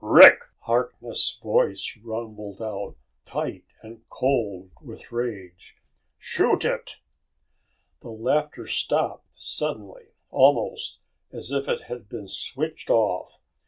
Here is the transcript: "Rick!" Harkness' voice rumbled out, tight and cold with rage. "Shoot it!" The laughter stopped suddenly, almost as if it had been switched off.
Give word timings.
"Rick!" 0.03 0.45
Harkness' 0.61 1.39
voice 1.43 1.95
rumbled 2.03 2.59
out, 2.59 2.95
tight 3.23 3.65
and 3.83 4.01
cold 4.09 4.71
with 4.81 5.11
rage. 5.11 5.77
"Shoot 6.17 6.65
it!" 6.65 6.95
The 7.99 8.09
laughter 8.09 8.65
stopped 8.65 9.35
suddenly, 9.35 10.07
almost 10.31 11.01
as 11.31 11.51
if 11.51 11.67
it 11.67 11.83
had 11.83 12.09
been 12.09 12.27
switched 12.27 12.89
off. 12.89 13.37